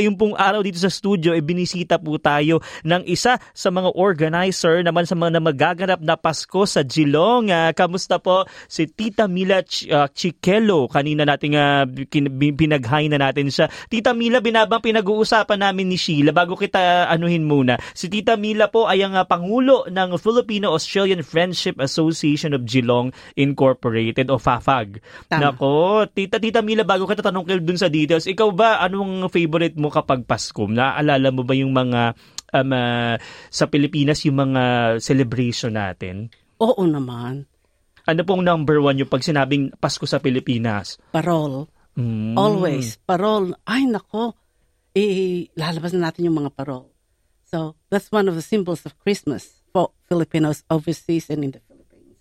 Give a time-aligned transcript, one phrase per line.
[0.00, 4.80] Ngayon pong araw dito sa studio, e binisita po tayo ng isa sa mga organizer
[4.80, 7.52] naman sa mga magaganap na Pasko sa Geelong.
[7.52, 10.88] Uh, kamusta po si Tita Mila Ch- uh, Chiquelo?
[10.88, 11.84] Kanina nating uh,
[12.56, 13.68] pinaghay na natin siya.
[13.92, 16.32] Tita Mila, binabang pinag-uusapan namin ni Sheila.
[16.32, 21.76] Bago kita anuhin muna, si Tita Mila po ay ang uh, Pangulo ng Filipino-Australian Friendship
[21.76, 24.96] Association of Geelong Incorporated o FAFAG.
[25.28, 25.52] Tama.
[25.52, 29.76] Nako, Tita, Tita Mila, bago kita tanong kayo dun sa details, ikaw ba, anong favorite
[29.76, 30.64] mo kapag Pasko?
[30.70, 32.14] Naaalala mo ba yung mga
[32.54, 33.14] um, uh,
[33.50, 36.30] sa Pilipinas yung mga celebration natin?
[36.62, 37.46] Oo naman.
[38.08, 40.98] Ano pong number one yung pag sinabing Pasko sa Pilipinas?
[41.12, 41.68] Parol.
[41.98, 42.34] Mm.
[42.34, 42.96] Always.
[43.04, 43.54] Parol.
[43.68, 44.34] Ay, nako.
[44.96, 46.90] Eh, lalabas na natin yung mga parol.
[47.46, 52.18] So, that's one of the symbols of Christmas for Filipinos overseas and in the Philippines.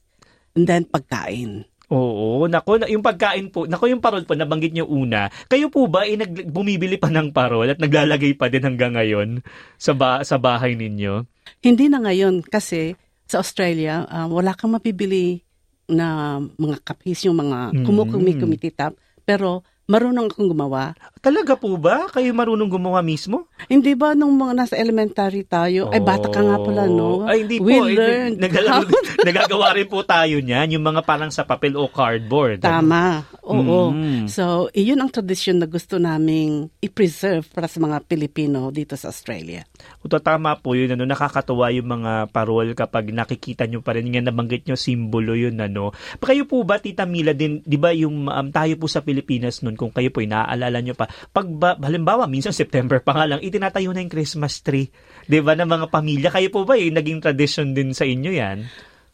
[0.53, 1.65] And then, pagkain.
[1.89, 5.25] Oo, nako, yung pagkain po, nako yung parol po, nabanggit niyo una.
[5.49, 9.41] Kayo po ba, eh, nag, bumibili pa ng parol at naglalagay pa din hanggang ngayon
[9.81, 11.25] sa, ba, sa bahay ninyo?
[11.65, 12.93] Hindi na ngayon kasi
[13.25, 15.41] sa Australia, uh, wala kang mapibili
[15.89, 17.85] na mga kapis, yung mga mm.
[17.85, 18.93] kumukumi-kumititap.
[19.25, 20.93] Pero marunong akong gumawa.
[21.19, 22.05] Talaga po ba?
[22.13, 23.49] Kayo marunong gumawa mismo?
[23.65, 25.89] Hindi ba nung mga nasa elementary tayo?
[25.89, 25.91] Oh.
[25.91, 27.25] Ay, bata ka nga pala, no?
[27.25, 27.89] Ay, hindi We po.
[27.89, 28.37] learned.
[28.37, 28.87] Nagalaro,
[29.27, 32.61] nagagawa rin po tayo niyan, yung mga parang sa papel o cardboard.
[32.61, 33.25] Tama.
[33.49, 33.89] Oo.
[33.91, 34.29] Mm.
[34.29, 39.65] So, iyon ang tradisyon na gusto naming i-preserve para sa mga Pilipino dito sa Australia.
[40.05, 40.93] Ito, tama po yun.
[40.93, 44.07] Ano, nakakatuwa yung mga parol kapag nakikita nyo pa rin.
[44.07, 45.57] Yung nabanggit nyo, simbolo yun.
[45.57, 45.91] Ano.
[46.21, 49.65] Pa kayo po ba, Tita Mila, din, di ba yung um, tayo po sa Pilipinas
[49.65, 53.39] noon, kung kayo po naaalala nyo pa, pag ba, halimbawa, minsan September pa nga lang,
[53.39, 54.91] itinatayo na yung Christmas tree.
[55.23, 56.27] Di ba, ng mga pamilya.
[56.35, 58.67] Kayo po ba, eh, naging tradition din sa inyo yan?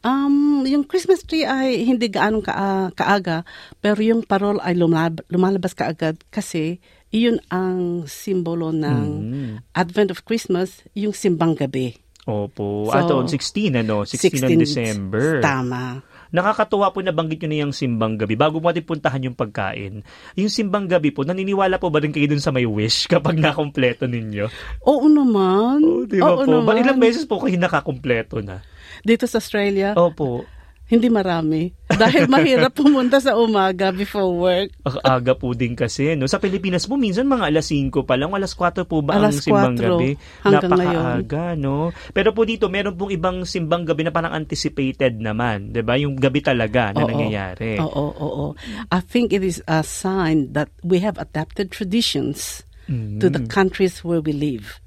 [0.06, 3.46] Um, yung Christmas tree ay hindi gaano ka, uh, kaaga,
[3.82, 9.54] pero yung parol ay lumalab, lumalabas kaagad kasi iyon ang simbolo ng mm.
[9.74, 11.98] Advent of Christmas, yung simbang gabi.
[12.26, 12.90] Opo.
[12.90, 14.06] So, Ato, 16, ano?
[14.06, 15.26] 16, 16 ng December.
[15.42, 16.02] Tama.
[16.36, 18.36] Nakakatuwa po na banggit nyo na yung simbang gabi.
[18.36, 20.04] Bago mo natin puntahan yung pagkain,
[20.36, 24.04] yung simbang gabi po, naniniwala po ba rin kayo dun sa may wish kapag nakompleto
[24.04, 24.52] ninyo?
[24.84, 25.80] Oo naman.
[25.80, 26.52] Oo, di ba Oo po?
[26.52, 26.68] Naman.
[26.68, 28.60] Ba, ilang beses po kayo nakakompleto na?
[29.08, 29.96] Dito sa Australia?
[29.96, 30.44] Opo.
[30.86, 31.74] Hindi marami.
[31.90, 34.70] Dahil mahirap pumunta sa umaga before work.
[35.02, 36.14] Aga po din kasi.
[36.14, 36.30] No?
[36.30, 38.30] Sa Pilipinas po, minsan mga alas 5 pa lang.
[38.30, 40.10] Alas 4 po ba alas ang simbang 4, gabi?
[40.46, 41.90] Napakaaga, no?
[42.14, 45.74] Pero po dito, meron pong ibang simbang gabi na parang anticipated naman.
[45.74, 47.82] ba Yung gabi talaga na oo, nangyayari.
[47.82, 48.48] Oo, oo, oo.
[48.94, 53.18] I think it is a sign that we have adapted traditions mm.
[53.18, 54.78] to the countries where we live.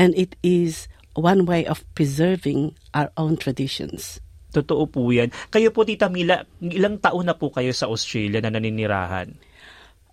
[0.00, 4.16] And it is one way of preserving our own traditions.
[4.50, 5.30] Totoo po yan.
[5.50, 9.30] Kayo po, Tita Mila, ilang taon na po kayo sa Australia na naninirahan?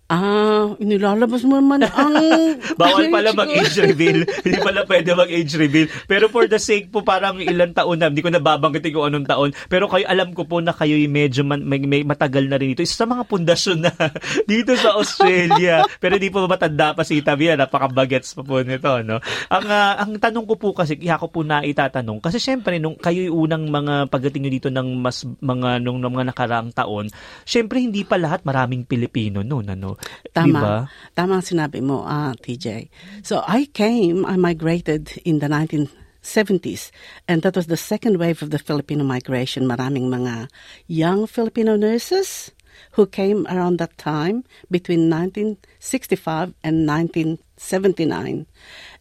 [0.08, 2.16] Ah, inilalabas mo naman ang...
[2.80, 4.24] Bawal pala mag-age reveal.
[4.40, 5.84] hindi pala pwede mag-age reveal.
[6.08, 9.50] Pero for the sake po, parang ilang taon na, hindi ko nababanggitin kung anong taon.
[9.68, 12.80] Pero kayo, alam ko po na kayo medyo man, may, may matagal na rin ito.
[12.80, 13.92] Isa sa mga pundasyon na
[14.48, 15.84] dito sa Australia.
[16.00, 17.60] Pero hindi po matanda pa si Tavia.
[17.60, 18.88] Napaka-bagets pa po nito.
[19.04, 19.20] No?
[19.52, 22.24] Ang, uh, ang tanong ko po kasi, kaya ko po na itatanong.
[22.24, 26.16] Kasi syempre, nung kayo yung unang mga pagdating nyo dito ng mas mga, nung, nung
[26.16, 27.12] mga nakaraang taon,
[27.44, 29.68] syempre hindi pa lahat maraming Pilipino noon.
[29.68, 29.97] Ano?
[30.34, 30.60] Tama.
[30.60, 30.76] Diba?
[31.14, 32.88] Tama sinabi mo, ah, TJ.
[33.22, 36.90] So I came, I migrated in the 1970s
[37.26, 39.66] and that was the second wave of the Filipino migration.
[39.66, 40.48] Maraming mga
[40.86, 42.50] young Filipino nurses
[42.92, 48.46] who came around that time between 1965 and 1979.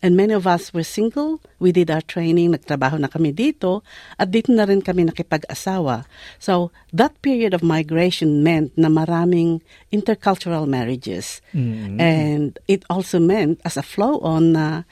[0.02, 1.42] And many of us were single.
[1.60, 3.82] We did our training, nagtrabaho na kami dito,
[4.20, 6.06] at dito na rin kami nakipag-asawa.
[6.38, 9.62] So, that period of migration meant na maraming
[9.92, 11.42] intercultural marriages.
[11.54, 12.02] Mm-hmm.
[12.02, 14.84] And it also meant, as a flow-on, na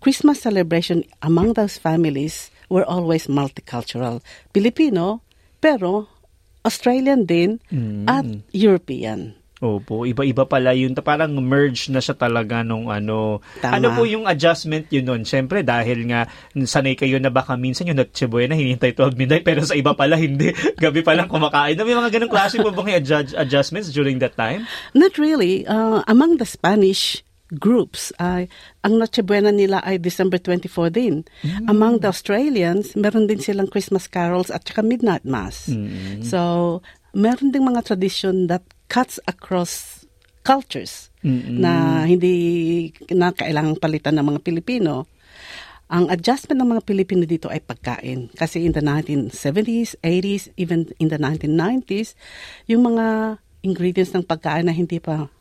[0.00, 4.20] Christmas celebration among those families were always multicultural.
[4.52, 5.20] Filipino,
[5.60, 6.13] pero
[6.64, 8.08] Australian din mm.
[8.08, 9.36] at European.
[9.64, 10.92] Opo, iba-iba pala yun.
[10.98, 13.40] Parang merge na siya talaga nung ano.
[13.64, 13.80] Tama.
[13.80, 15.22] Ano po yung adjustment yun nun?
[15.24, 19.64] Siyempre, dahil nga sanay kayo na baka minsan yung Noche na hinihintay 12 midnight, pero
[19.64, 20.52] sa iba pala hindi.
[20.76, 21.80] Gabi pa lang kumakain.
[21.80, 24.68] May mga ganong klase po bang adjust, adjustments during that time?
[24.92, 25.64] Not really.
[25.64, 28.48] Uh, among the Spanish groups ay
[28.80, 31.24] ang Noche Buena nila ay December 24 din.
[31.44, 31.68] Mm.
[31.68, 35.68] Among the Australians, meron din silang Christmas carols at saka midnight mass.
[35.68, 36.24] Mm.
[36.24, 36.80] So,
[37.12, 40.04] meron ding mga tradition that cuts across
[40.44, 41.56] cultures Mm-mm.
[41.60, 45.08] na hindi na kailangang palitan ng mga Pilipino.
[45.88, 48.32] Ang adjustment ng mga Pilipino dito ay pagkain.
[48.32, 52.16] Kasi in the 1970s, 80s, even in the 1990s,
[52.68, 55.32] yung mga ingredients ng pagkain na hindi pa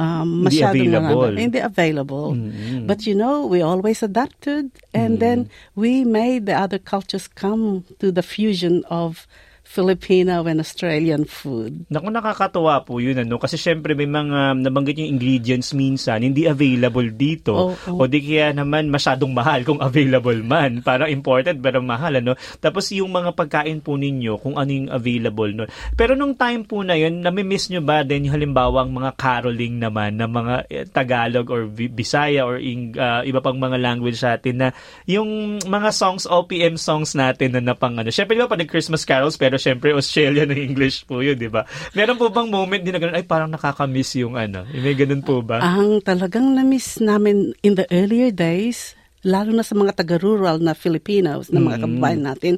[0.00, 1.36] um, Hindi available.
[1.36, 2.32] Hindi available.
[2.32, 2.86] Mm.
[2.86, 8.10] But you know, we always adapted and then we made the other cultures come to
[8.10, 9.26] the fusion of
[9.70, 11.86] Filipino and Australian food.
[11.86, 13.38] Naku, nakakatuwa po yun, ano?
[13.38, 17.54] Kasi syempre may mga nabanggit yung ingredients minsan, hindi available dito.
[17.54, 18.02] Oo.
[18.02, 20.82] O di kaya naman masyadong mahal kung available man.
[20.82, 22.34] Parang important pero mahal, ano?
[22.58, 25.54] Tapos yung mga pagkain po ninyo, kung ano yung available.
[25.54, 25.70] No?
[25.94, 29.78] Pero nung time po na yun, nami-miss nyo ba din yung halimbawa ang mga caroling
[29.78, 34.34] naman na mga eh, Tagalog or Bisaya or ing, ah, iba pang mga language sa
[34.34, 34.68] atin na
[35.06, 38.10] yung mga songs, OPM songs natin na napang ano.
[38.10, 41.68] Syempre, di ba, pag Christmas carols, pero syempre, Australian na English po yun, di ba?
[41.92, 44.64] Meron po bang moment din na ganun, ay parang nakakamiss yung ano?
[44.72, 45.60] May ganun po ba?
[45.60, 51.52] Ang talagang na-miss namin in the earlier days, lalo na sa mga taga-rural na Filipinos,
[51.52, 52.54] na mga kababayan natin,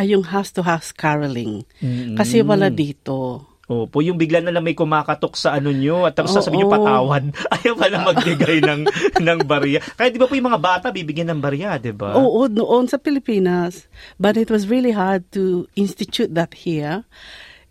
[0.00, 1.68] ay yung house-to-house caroling.
[2.16, 3.44] Kasi wala dito.
[3.66, 6.38] Opo, yung bigla na lang may kumakatok sa ano nyo at tapos Oo.
[6.38, 7.24] sasabihin nyo patawan.
[7.58, 8.80] Ayaw pala magbigay ng,
[9.26, 9.82] ng barya.
[9.98, 12.14] Kaya di ba po yung mga bata bibigyan ng barya, di ba?
[12.14, 13.90] Oo, noon sa Pilipinas.
[14.22, 17.02] But it was really hard to institute that here.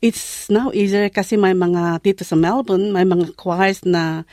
[0.04, 4.28] It's now easier kasi may mga, dito sa Melbourne, may mga choirs na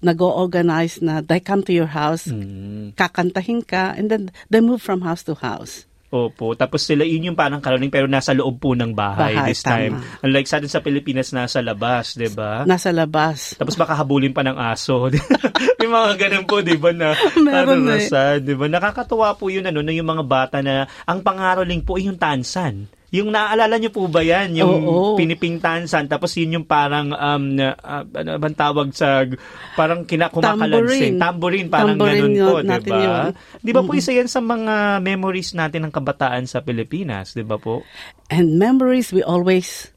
[0.00, 2.94] nag-organize na they come to your house, Mm.
[2.96, 5.89] kakantahin ka, and then they move from house to house.
[6.10, 6.58] Opo.
[6.58, 9.94] Tapos sila, yun yung parang caroling pero nasa loob po ng bahay, Bahay, this time.
[9.94, 10.26] tama.
[10.26, 12.66] Unlike sa atin sa Pilipinas, nasa labas, di ba?
[12.66, 13.54] Nasa labas.
[13.54, 15.06] Tapos baka habulin pa ng aso.
[15.78, 18.10] May mga ganun po, di ba, na Meron ano, eh.
[18.10, 18.66] sad, di ba?
[18.66, 22.90] Nakakatuwa po yun, ano, na yung mga bata na ang pangaroling po ay yung tansan.
[23.10, 24.54] Yung naaalala niyo po ba yan?
[24.54, 25.18] Yung Oo.
[25.18, 29.26] piniping tansan, tapos yun yung parang, um, ah, ano bang tawag sa,
[29.74, 31.18] parang kinakumakalansing.
[31.18, 31.18] Tambourine.
[31.18, 33.02] Tambourine, parang Tambourine ganun po, di natin ba?
[33.02, 33.24] yun.
[33.58, 37.58] Di ba po isa yan sa mga memories natin ng kabataan sa Pilipinas, di ba
[37.58, 37.82] po?
[38.30, 39.90] And memories we always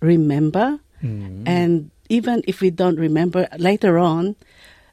[0.00, 0.80] remember.
[1.04, 1.44] Mm.
[1.44, 4.40] And even if we don't remember later on,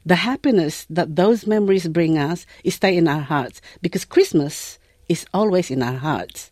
[0.04, 4.78] the happiness that those memories bring us is stay in our hearts because Christmas
[5.08, 6.50] is always in our hearts.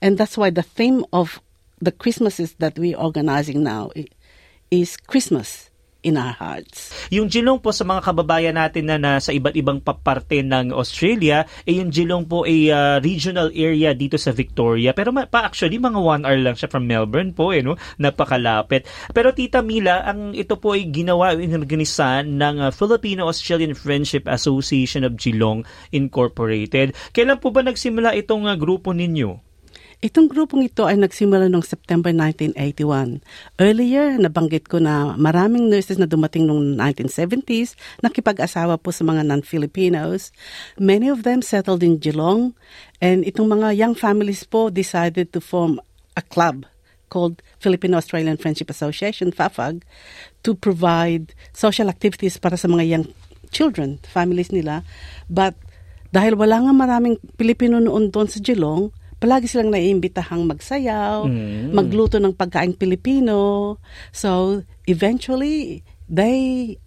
[0.00, 1.40] And that's why the theme of
[1.80, 3.90] the Christmases that we're organizing now
[4.70, 5.68] is Christmas
[5.98, 6.94] in our hearts.
[7.10, 11.82] Yung Geelong po sa mga kababayan natin na nasa iba't ibang paparte ng Australia, eh
[11.82, 14.94] yung Geelong po ay ah, regional area dito sa Victoria.
[14.94, 17.74] Pero ma- pa actually mga one hour lang siya from Melbourne po, eh, no?
[17.98, 18.86] napakalapit.
[19.10, 25.18] Pero Tita Mila, ang ito po ay ginawa, inorganisan ng ah, Filipino-Australian Friendship Association of
[25.18, 26.94] Geelong Incorporated.
[27.10, 29.47] Kailan po ba nagsimula itong ah, grupo ninyo?
[29.98, 33.18] Itong grupong ito ay nagsimula noong September 1981.
[33.58, 40.30] Earlier, nabanggit ko na maraming nurses na dumating noong 1970s, nakipag-asawa po sa mga non-Filipinos.
[40.78, 42.54] Many of them settled in Geelong,
[43.02, 45.82] and itong mga young families po decided to form
[46.14, 46.62] a club
[47.10, 49.82] called Filipino-Australian Friendship Association, FAFAG,
[50.46, 53.04] to provide social activities para sa mga young
[53.50, 54.86] children, families nila.
[55.26, 55.58] But
[56.14, 61.74] dahil wala nga maraming Pilipino noon doon sa Geelong, palagi silang naiimbitahang magsayaw, Mm.
[61.74, 63.76] magluto ng pagkain Pilipino.
[64.14, 66.78] So, eventually, they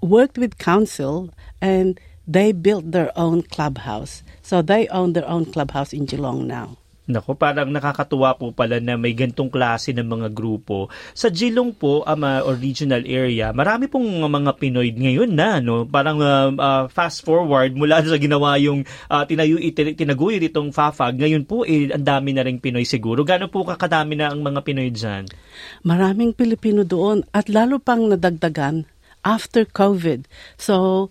[0.00, 4.24] worked with council and they built their own clubhouse.
[4.40, 6.80] So, they own their own clubhouse in Geelong now.
[7.06, 10.90] Nako, parang nakakatuwa po pala na may gantong klase ng mga grupo.
[11.14, 15.86] Sa Geelong po, um, uh, or regional area, marami pong mga Pinoy ngayon na, no?
[15.86, 21.14] Parang um, uh, fast forward mula sa ginawa yung uh, tinayo, tinaguyod itong FAFAG.
[21.22, 23.22] Ngayon po, eh, ang dami na rin Pinoy siguro.
[23.22, 25.30] Gano'n po kakadami na ang mga Pinoy dyan?
[25.86, 28.82] Maraming Pilipino doon at lalo pang nadagdagan
[29.22, 30.26] after COVID.
[30.58, 31.08] So,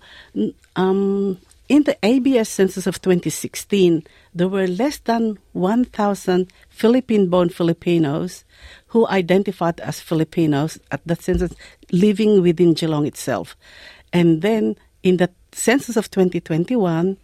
[0.76, 4.04] um, in the ABS census of 2016,
[4.34, 8.44] there were less than 1,000 Philippine-born Filipinos
[8.88, 11.54] who identified as Filipinos at the census
[11.92, 13.56] living within Geelong itself.
[14.14, 17.18] And then, in the census of 2021,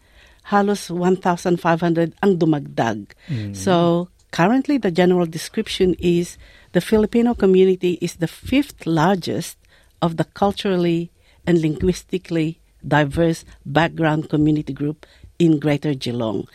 [0.44, 3.14] halos 1,500 ang dumagdag.
[3.28, 3.56] Mm.
[3.56, 6.38] So, currently the general description is
[6.72, 9.58] the Filipino community is the fifth largest
[10.02, 11.12] of the culturally
[11.46, 15.06] and linguistically diverse background community group
[15.40, 16.48] in Greater Geelong.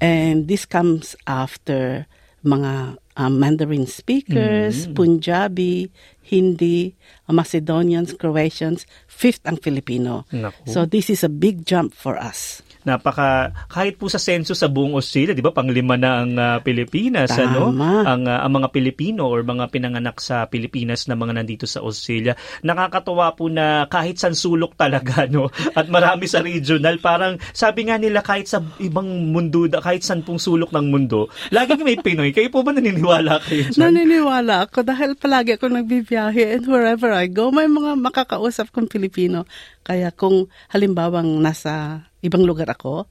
[0.00, 2.06] And this comes after
[2.44, 5.90] mga um, Mandarin speakers, Punjabi,
[6.22, 6.94] Hindi,
[7.26, 10.24] Macedonians, Croatians, fifth ang Filipino.
[10.30, 10.70] Naku.
[10.70, 12.62] So this is a big jump for us.
[12.88, 15.52] Napaka kahit po sa senso sa buong Australia, 'di ba?
[15.52, 17.44] Panglima na ang uh, Pilipinas, Tama.
[17.44, 17.62] ano?
[18.08, 22.32] Ang uh, ang mga Pilipino or mga pinanganak sa Pilipinas na mga nandito sa Australia.
[22.64, 25.52] Nakakatuwa po na kahit san sulok talaga, no?
[25.76, 30.40] At marami sa regional, parang sabi nga nila kahit sa ibang mundo, kahit san pong
[30.40, 32.30] sulok ng mundo, laging may Pinoy.
[32.30, 33.80] Kayo po ba naniniwala kayo dyan?
[33.90, 39.44] Naniniwala ako dahil palagi ako nagbibiyahe and wherever I go, may mga makakausap kong Pilipino.
[39.82, 43.06] Kaya kung halimbawang nasa ibang lugar ako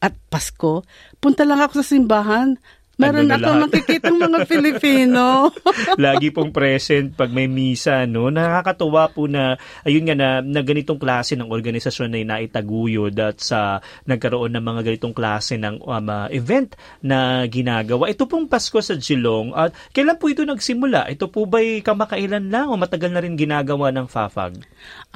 [0.00, 0.80] at Pasko,
[1.20, 2.56] punta lang ako sa simbahan,
[3.00, 5.48] Meron ano ako makikitang mga Pilipino.
[6.04, 8.28] Lagi pong present pag may misa, no?
[8.28, 9.56] Nakakatuwa po na,
[9.88, 14.80] ayun nga na, na ganitong klase ng organisasyon na naitaguyod at sa nagkaroon ng mga
[14.92, 18.12] ganitong klase ng um, uh, event na ginagawa.
[18.12, 21.08] Ito pong Pasko sa Geelong, at kailan po ito nagsimula?
[21.08, 24.60] Ito po ba'y kamakailan lang o matagal na rin ginagawa ng FAFAG?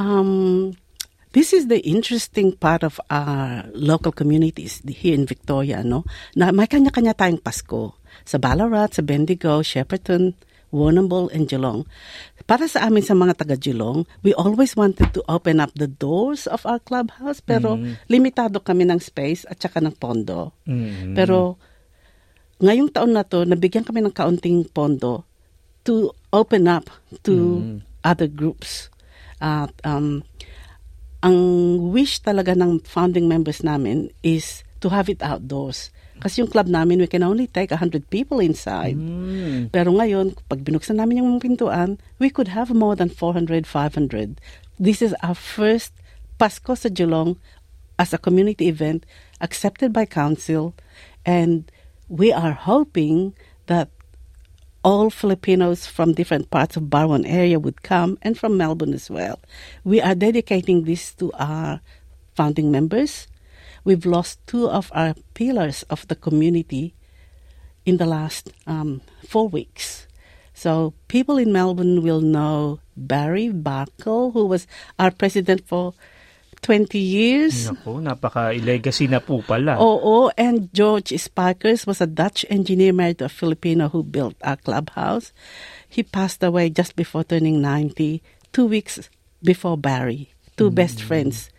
[0.01, 0.73] Um,
[1.35, 6.07] This is the interesting part of our local communities here in Victoria, no?
[6.39, 7.99] Na may kanya-kanya tayong Pasko.
[8.23, 10.39] Sa Ballarat, sa Bendigo, Shepparton,
[10.71, 11.91] Warrnambool, and Geelong.
[12.47, 16.47] Para sa amin sa mga taga Geelong, we always wanted to open up the doors
[16.47, 18.07] of our clubhouse pero mm.
[18.07, 20.55] limitado kami ng space at saka ng pondo.
[20.71, 21.19] Mm.
[21.19, 21.59] Pero
[22.63, 25.27] ngayong taon na to, nabigyan kami ng kaunting pondo
[25.83, 26.87] to open up
[27.27, 27.77] to mm.
[28.07, 28.87] other groups.
[29.43, 30.23] At uh, um,
[31.25, 31.37] ang
[31.89, 35.89] wish talaga ng founding members namin is to have it outdoors.
[36.21, 38.95] Kasi yung club namin, we can only take 100 people inside.
[38.95, 39.73] Mm.
[39.73, 44.39] Pero ngayon, pag binuksan namin yung pintuan, we could have more than 400, 500.
[44.77, 45.97] This is our first
[46.37, 47.41] Pasko sa Geelong
[47.99, 49.09] as a community event
[49.41, 50.77] accepted by council.
[51.25, 51.73] And
[52.13, 53.33] we are hoping
[53.67, 53.89] that
[54.85, 59.41] all Filipinos from different parts of Barwon area would come and from Melbourne as well.
[59.83, 61.81] We are dedicating this to our
[62.37, 63.27] founding members.
[63.83, 66.95] We've lost two of our pillars of the community
[67.87, 70.07] in the last um, four weeks.
[70.53, 74.67] So people in Melbourne will know Barry Barkle, who was
[74.99, 75.95] our president for
[76.65, 77.69] 20 years.
[77.69, 79.77] Naku, napaka-legacy na po pala.
[79.77, 84.57] Oo, and George Sparkers was a Dutch engineer married to a Filipino who built our
[84.57, 85.37] clubhouse.
[85.85, 88.25] He passed away just before turning 90,
[88.57, 89.13] two weeks
[89.45, 90.33] before Barry.
[90.57, 90.77] Two mm.
[90.81, 91.53] best friends.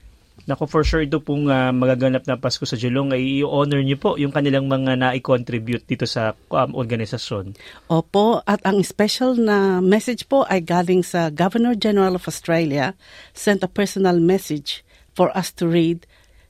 [0.45, 4.13] Nako, for sure ito pong uh, magaganap na Pasko sa Geelong ay i-honor niyo po
[4.13, 7.57] yung kanilang mga na-contribute dito sa um, organisasyon.
[7.89, 12.93] Opo, at ang special na message po ay galing sa Governor General of Australia,
[13.33, 14.84] sent a personal message
[15.15, 16.05] for us to read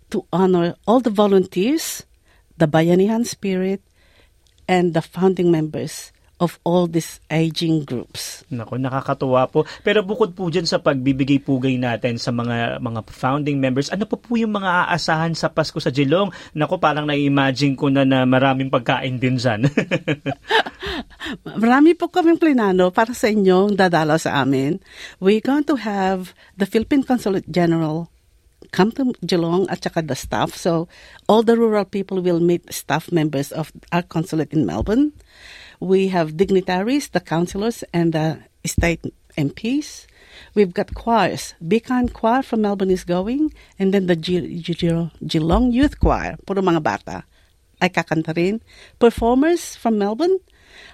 [0.10, 2.04] to honor all the volunteers,
[2.58, 3.82] the Bayanihan spirit,
[4.68, 8.44] and the founding members of all these aging groups.
[8.52, 9.64] Nako, nakakatuwa po.
[9.88, 14.20] Pero bukod po dyan sa pagbibigay pugay natin sa mga mga founding members, ano po
[14.20, 16.36] po yung mga aasahan sa Pasko sa Geelong?
[16.52, 19.64] Nako, parang na-imagine ko na na maraming pagkain din dyan.
[21.64, 24.84] Marami po kaming plinano para sa inyong dadalaw sa amin.
[25.24, 28.12] We're going to have the Philippine Consulate General
[28.76, 30.52] come to Geelong at saka the staff.
[30.60, 30.92] So
[31.32, 35.16] all the rural people will meet staff members of our consulate in Melbourne.
[35.80, 39.00] We have dignitaries, the councillors, and the state
[39.40, 40.12] MPs.
[40.52, 41.56] We've got choirs.
[41.64, 47.24] Bikan Choir from Melbourne is going, and then the Geelong Youth Choir, puro mga bata,
[47.80, 47.92] ay.
[49.00, 50.40] Performers from Melbourne,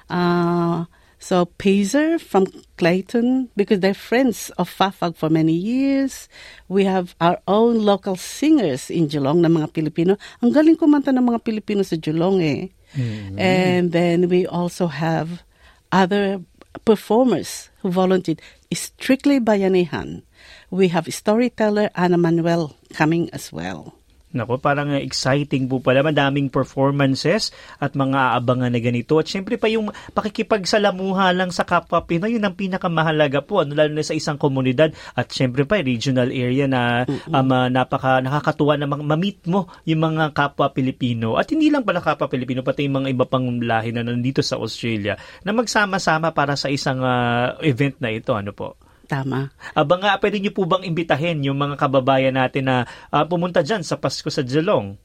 [0.10, 0.86] uh,
[1.22, 2.50] so Pazer from
[2.82, 6.25] Clayton, because they're friends of Fafag for many years.
[6.66, 10.18] We have our own local singers in Geelong na mga Pilipino.
[10.42, 12.74] Ang galing kumanta ng mga Pilipino sa Geelong eh.
[12.98, 13.38] Mm-hmm.
[13.38, 15.46] And then we also have
[15.94, 16.42] other
[16.90, 18.42] performers who volunteered.
[18.74, 20.25] Strictly Bayanihan.
[20.74, 24.00] We have storyteller Ana Manuel coming as well.
[24.32, 26.00] Nako, parang exciting po pala.
[26.00, 27.52] Madaming performances
[27.84, 29.20] at mga aabangan na ganito.
[29.20, 33.68] At syempre pa yung pakikipagsalamuha lang sa kapwa Pinoy, yun ang pinakamahalaga po.
[33.68, 34.96] Ano, lalo na sa isang komunidad.
[35.20, 40.32] At syempre pa, regional area na um, uh, napaka nakakatuwa na ma-meet mo yung mga
[40.32, 41.36] kapwa Pilipino.
[41.36, 44.56] At hindi lang pala kapwa Pilipino, pati yung mga iba pang lahi na nandito sa
[44.56, 48.32] Australia na magsama-sama para sa isang uh, event na ito.
[48.32, 48.91] Ano po?
[49.12, 49.51] Tama.
[49.75, 53.84] Aba nga, pwede niyo po bang imbitahin yung mga kababayan natin na uh, pumunta dyan
[53.84, 54.96] sa Pasko sa Geelong?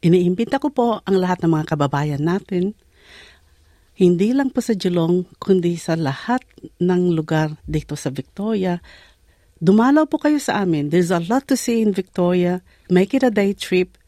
[0.00, 2.72] Iniimbita ko po ang lahat ng mga kababayan natin,
[4.00, 6.40] hindi lang po sa Geelong, kundi sa lahat
[6.80, 8.80] ng lugar dito sa Victoria.
[9.60, 10.88] Dumalaw po kayo sa amin.
[10.88, 12.64] There's a lot to see in Victoria.
[12.88, 14.00] Make it a day trip.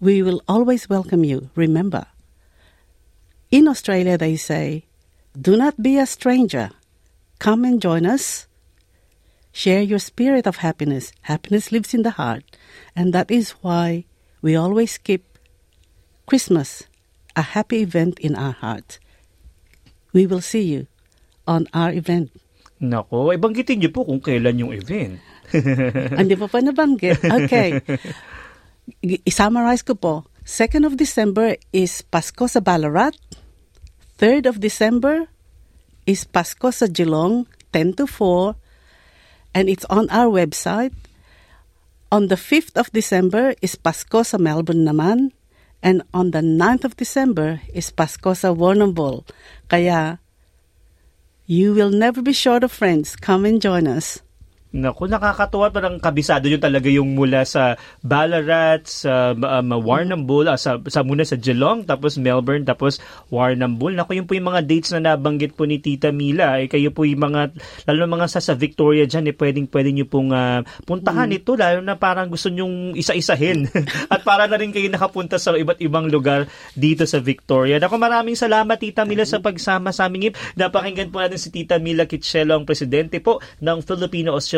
[0.00, 1.52] We will always welcome you.
[1.52, 2.08] Remember,
[3.52, 4.88] in Australia they say,
[5.36, 6.72] do not be a stranger.
[7.38, 8.46] Come and join us.
[9.54, 11.10] Share your spirit of happiness.
[11.22, 12.44] Happiness lives in the heart.
[12.94, 14.04] And that is why
[14.42, 15.38] we always keep
[16.26, 16.86] Christmas
[17.34, 18.98] a happy event in our heart.
[20.12, 20.86] We will see you
[21.46, 22.34] on our event.
[22.78, 25.18] Nako, ay banggitin niyo po kung kailan yung event.
[26.18, 27.18] Hindi pa pa nabanggit.
[27.22, 27.82] Okay.
[29.02, 30.14] I-summarize ko po.
[30.46, 33.14] 2nd of December is Pasko sa Ballarat.
[34.18, 35.30] 3rd of December
[36.08, 37.44] is Pasko sa Geelong,
[37.76, 38.56] 10 to 4.
[39.52, 40.96] And it's on our website.
[42.08, 45.36] On the 5th of December is Pasko sa Melbourne naman.
[45.84, 49.28] And on the 9th of December is Pasko sa Warrnambool.
[49.68, 50.16] Kaya,
[51.44, 53.12] you will never be short of friends.
[53.12, 54.24] Come and join us.
[54.68, 60.76] Naku, nakakatuwa parang kabisado nyo talaga yung mula sa Ballarat, sa um, Warrnambool, ah, sa,
[60.92, 63.00] sa muna sa Geelong, tapos Melbourne, tapos
[63.32, 63.96] Warrnambool.
[63.96, 66.60] Naku, yun po yung mga dates na nabanggit po ni Tita Mila.
[66.60, 67.56] Eh, kayo po yung mga,
[67.88, 71.80] lalo mga sa, sa Victoria dyan, eh, pwedeng, pwedeng nyo pong uh, puntahan ito, lalo
[71.80, 73.72] na parang gusto nyong isa-isahin.
[74.12, 76.44] At para na rin kayo nakapunta sa iba't ibang lugar
[76.76, 77.80] dito sa Victoria.
[77.80, 82.04] Naku, maraming salamat Tita Mila sa pagsama sa aming Napakinggan po natin si Tita Mila
[82.04, 84.57] Kitchelo, ang presidente po ng Filipino-Australian